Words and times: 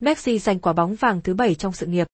Messi 0.00 0.38
giành 0.38 0.58
quả 0.58 0.72
bóng 0.72 0.94
vàng 0.94 1.20
thứ 1.20 1.34
bảy 1.34 1.54
trong 1.54 1.72
sự 1.72 1.86
nghiệp. 1.86 2.06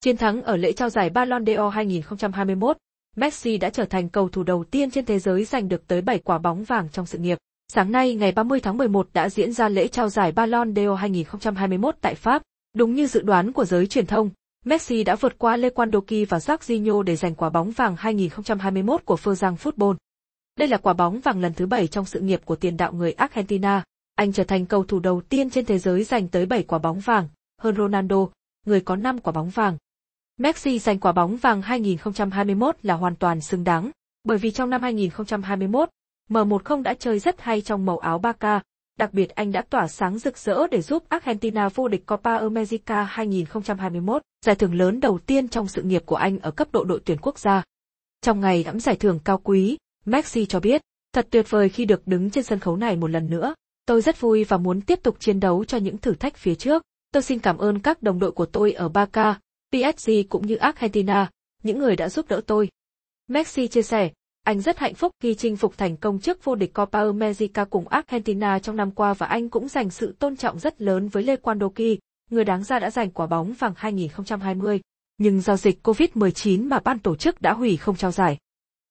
Chiến 0.00 0.16
thắng 0.16 0.42
ở 0.42 0.56
lễ 0.56 0.72
trao 0.72 0.90
giải 0.90 1.10
Ballon 1.10 1.44
d'Or 1.44 1.68
2021, 1.68 2.76
Messi 3.16 3.56
đã 3.58 3.70
trở 3.70 3.84
thành 3.84 4.08
cầu 4.08 4.28
thủ 4.28 4.42
đầu 4.42 4.64
tiên 4.64 4.90
trên 4.90 5.04
thế 5.04 5.18
giới 5.18 5.44
giành 5.44 5.68
được 5.68 5.86
tới 5.86 6.00
7 6.00 6.18
quả 6.18 6.38
bóng 6.38 6.64
vàng 6.64 6.88
trong 6.92 7.06
sự 7.06 7.18
nghiệp. 7.18 7.38
Sáng 7.72 7.92
nay 7.92 8.14
ngày 8.14 8.32
30 8.32 8.60
tháng 8.60 8.76
11 8.76 9.08
đã 9.12 9.28
diễn 9.28 9.52
ra 9.52 9.68
lễ 9.68 9.88
trao 9.88 10.08
giải 10.08 10.32
Ballon 10.32 10.72
d'Or 10.74 10.94
2021 10.94 11.96
tại 12.00 12.14
Pháp. 12.14 12.42
Đúng 12.74 12.94
như 12.94 13.06
dự 13.06 13.22
đoán 13.22 13.52
của 13.52 13.64
giới 13.64 13.86
truyền 13.86 14.06
thông, 14.06 14.30
Messi 14.64 15.04
đã 15.04 15.16
vượt 15.16 15.38
qua 15.38 15.56
Lewandowski 15.56 16.26
và 16.28 16.38
Jorginho 16.38 17.02
để 17.02 17.16
giành 17.16 17.34
quả 17.34 17.50
bóng 17.50 17.70
vàng 17.70 17.96
2021 17.98 19.04
của 19.04 19.16
Ferrang 19.22 19.56
Football. 19.56 19.94
Đây 20.58 20.68
là 20.68 20.76
quả 20.76 20.92
bóng 20.92 21.20
vàng 21.20 21.40
lần 21.40 21.54
thứ 21.54 21.66
7 21.66 21.86
trong 21.86 22.04
sự 22.04 22.20
nghiệp 22.20 22.40
của 22.44 22.56
tiền 22.56 22.76
đạo 22.76 22.92
người 22.92 23.12
Argentina. 23.12 23.82
Anh 24.16 24.32
trở 24.32 24.44
thành 24.44 24.66
cầu 24.66 24.84
thủ 24.84 25.00
đầu 25.00 25.20
tiên 25.20 25.50
trên 25.50 25.64
thế 25.64 25.78
giới 25.78 26.04
giành 26.04 26.28
tới 26.28 26.46
7 26.46 26.62
quả 26.62 26.78
bóng 26.78 27.00
vàng, 27.00 27.28
hơn 27.58 27.76
Ronaldo, 27.76 28.26
người 28.66 28.80
có 28.80 28.96
5 28.96 29.18
quả 29.18 29.32
bóng 29.32 29.50
vàng. 29.50 29.76
Messi 30.36 30.78
giành 30.78 30.98
quả 30.98 31.12
bóng 31.12 31.36
vàng 31.36 31.62
2021 31.62 32.76
là 32.82 32.94
hoàn 32.94 33.16
toàn 33.16 33.40
xứng 33.40 33.64
đáng, 33.64 33.90
bởi 34.24 34.38
vì 34.38 34.50
trong 34.50 34.70
năm 34.70 34.82
2021, 34.82 35.88
M10 36.30 36.82
đã 36.82 36.94
chơi 36.94 37.18
rất 37.18 37.40
hay 37.40 37.60
trong 37.60 37.86
màu 37.86 37.98
áo 37.98 38.18
Barca, 38.18 38.60
đặc 38.98 39.12
biệt 39.12 39.34
anh 39.34 39.52
đã 39.52 39.62
tỏa 39.70 39.88
sáng 39.88 40.18
rực 40.18 40.38
rỡ 40.38 40.66
để 40.70 40.82
giúp 40.82 41.04
Argentina 41.08 41.68
vô 41.68 41.88
địch 41.88 42.06
Copa 42.06 42.36
America 42.36 43.02
2021, 43.02 44.22
giải 44.44 44.56
thưởng 44.56 44.74
lớn 44.74 45.00
đầu 45.00 45.18
tiên 45.18 45.48
trong 45.48 45.68
sự 45.68 45.82
nghiệp 45.82 46.02
của 46.06 46.16
anh 46.16 46.38
ở 46.38 46.50
cấp 46.50 46.68
độ 46.72 46.84
đội 46.84 47.00
tuyển 47.04 47.18
quốc 47.20 47.38
gia. 47.38 47.62
Trong 48.20 48.40
ngày 48.40 48.64
ngắm 48.64 48.80
giải 48.80 48.96
thưởng 48.96 49.18
cao 49.24 49.40
quý, 49.44 49.78
Messi 50.04 50.46
cho 50.46 50.60
biết, 50.60 50.82
thật 51.12 51.26
tuyệt 51.30 51.50
vời 51.50 51.68
khi 51.68 51.84
được 51.84 52.06
đứng 52.06 52.30
trên 52.30 52.44
sân 52.44 52.58
khấu 52.58 52.76
này 52.76 52.96
một 52.96 53.10
lần 53.10 53.30
nữa. 53.30 53.54
Tôi 53.86 54.02
rất 54.02 54.20
vui 54.20 54.44
và 54.44 54.56
muốn 54.56 54.80
tiếp 54.80 55.02
tục 55.02 55.16
chiến 55.20 55.40
đấu 55.40 55.64
cho 55.64 55.78
những 55.78 55.98
thử 55.98 56.14
thách 56.14 56.36
phía 56.36 56.54
trước. 56.54 56.82
Tôi 57.12 57.22
xin 57.22 57.38
cảm 57.38 57.58
ơn 57.58 57.78
các 57.78 58.02
đồng 58.02 58.18
đội 58.18 58.32
của 58.32 58.46
tôi 58.46 58.72
ở 58.72 58.88
Barca, 58.88 59.40
PSG 59.70 60.10
cũng 60.28 60.46
như 60.46 60.56
Argentina, 60.56 61.30
những 61.62 61.78
người 61.78 61.96
đã 61.96 62.08
giúp 62.08 62.28
đỡ 62.28 62.40
tôi. 62.46 62.68
Messi 63.28 63.68
chia 63.68 63.82
sẻ, 63.82 64.10
anh 64.42 64.60
rất 64.60 64.78
hạnh 64.78 64.94
phúc 64.94 65.12
khi 65.20 65.34
chinh 65.34 65.56
phục 65.56 65.78
thành 65.78 65.96
công 65.96 66.18
trước 66.18 66.44
vô 66.44 66.54
địch 66.54 66.74
Copa 66.74 66.98
America 66.98 67.64
cùng 67.64 67.88
Argentina 67.88 68.58
trong 68.58 68.76
năm 68.76 68.90
qua 68.90 69.14
và 69.14 69.26
anh 69.26 69.48
cũng 69.48 69.68
dành 69.68 69.90
sự 69.90 70.14
tôn 70.18 70.36
trọng 70.36 70.58
rất 70.58 70.82
lớn 70.82 71.08
với 71.08 71.24
Lewandowski, 71.24 71.96
người 72.30 72.44
đáng 72.44 72.64
ra 72.64 72.78
đã 72.78 72.90
giành 72.90 73.10
quả 73.10 73.26
bóng 73.26 73.52
vàng 73.52 73.72
2020. 73.76 74.80
Nhưng 75.18 75.40
do 75.40 75.56
dịch 75.56 75.86
COVID-19 75.86 76.68
mà 76.68 76.80
ban 76.80 76.98
tổ 76.98 77.16
chức 77.16 77.42
đã 77.42 77.52
hủy 77.52 77.76
không 77.76 77.96
trao 77.96 78.10
giải. 78.10 78.38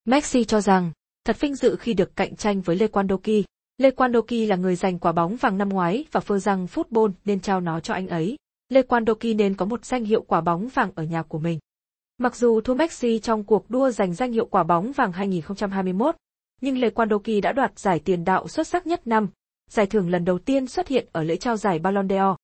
Messi 0.05 0.43
cho 0.43 0.61
rằng, 0.61 0.91
thật 1.25 1.39
vinh 1.39 1.55
dự 1.55 1.75
khi 1.75 1.93
được 1.93 2.15
cạnh 2.15 2.35
tranh 2.35 2.61
với 2.61 2.75
Lewandowski. 2.75 3.43
Lewandowski 3.77 4.47
là 4.47 4.55
người 4.55 4.75
giành 4.75 4.99
quả 4.99 5.11
bóng 5.11 5.35
vàng 5.35 5.57
năm 5.57 5.69
ngoái 5.69 6.05
và 6.11 6.19
phơ 6.19 6.39
rằng 6.39 6.65
football 6.65 7.11
nên 7.25 7.39
trao 7.39 7.61
nó 7.61 7.79
cho 7.79 7.93
anh 7.93 8.07
ấy. 8.07 8.37
Lewandowski 8.69 9.35
nên 9.35 9.55
có 9.55 9.65
một 9.65 9.85
danh 9.85 10.03
hiệu 10.05 10.21
quả 10.21 10.41
bóng 10.41 10.67
vàng 10.67 10.91
ở 10.95 11.03
nhà 11.03 11.23
của 11.23 11.39
mình. 11.39 11.59
Mặc 12.17 12.35
dù 12.35 12.61
thua 12.61 12.73
Messi 12.73 13.19
trong 13.19 13.43
cuộc 13.43 13.69
đua 13.69 13.91
giành 13.91 14.13
danh 14.13 14.31
hiệu 14.31 14.45
quả 14.45 14.63
bóng 14.63 14.91
vàng 14.91 15.11
2021, 15.11 16.15
nhưng 16.61 16.75
Lewandowski 16.75 17.41
đã 17.41 17.51
đoạt 17.51 17.79
giải 17.79 17.99
tiền 17.99 18.23
đạo 18.23 18.47
xuất 18.47 18.67
sắc 18.67 18.87
nhất 18.87 19.07
năm, 19.07 19.27
giải 19.69 19.85
thưởng 19.85 20.09
lần 20.09 20.25
đầu 20.25 20.39
tiên 20.39 20.67
xuất 20.67 20.87
hiện 20.87 21.07
ở 21.11 21.23
lễ 21.23 21.35
trao 21.35 21.57
giải 21.57 21.79
Ballon 21.79 22.07
d'Or. 22.07 22.35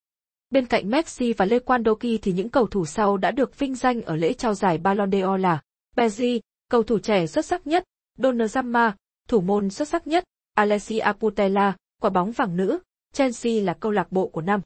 Bên 0.49 0.65
cạnh 0.65 0.89
Messi 0.89 1.33
và 1.33 1.45
Lewandowski 1.45 2.17
thì 2.21 2.31
những 2.31 2.49
cầu 2.49 2.67
thủ 2.67 2.85
sau 2.85 3.17
đã 3.17 3.31
được 3.31 3.59
vinh 3.59 3.75
danh 3.75 4.01
ở 4.01 4.15
lễ 4.15 4.33
trao 4.33 4.53
giải 4.53 4.77
Ballon 4.77 5.09
d'Or 5.09 5.37
là 5.37 5.61
Pedri, 5.97 6.41
cầu 6.69 6.83
thủ 6.83 6.99
trẻ 6.99 7.27
xuất 7.27 7.45
sắc 7.45 7.67
nhất, 7.67 7.83
Donnarumma, 8.17 8.95
thủ 9.27 9.41
môn 9.41 9.69
xuất 9.69 9.87
sắc 9.87 10.07
nhất, 10.07 10.23
Alessia 10.61 11.13
Putella, 11.19 11.75
quả 12.01 12.09
bóng 12.09 12.31
vàng 12.31 12.57
nữ, 12.57 12.79
Chelsea 13.13 13.53
là 13.63 13.73
câu 13.73 13.91
lạc 13.91 14.11
bộ 14.11 14.27
của 14.27 14.41
năm. 14.41 14.61